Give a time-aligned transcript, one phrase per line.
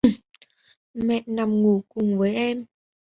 [0.93, 2.65] mẹ nằm ngủ cùng với em